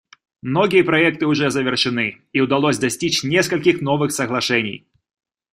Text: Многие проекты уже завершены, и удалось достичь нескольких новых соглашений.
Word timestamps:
Многие 0.41 0.81
проекты 0.83 1.27
уже 1.27 1.51
завершены, 1.51 2.21
и 2.33 2.39
удалось 2.39 2.79
достичь 2.79 3.23
нескольких 3.23 3.81
новых 3.81 4.11
соглашений. 4.11 4.87